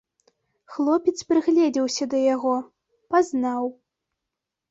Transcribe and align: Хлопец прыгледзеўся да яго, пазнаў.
Хлопец 0.75 1.13
прыгледзеўся 1.31 2.07
да 2.13 2.17
яго, 2.35 2.53
пазнаў. 3.17 3.63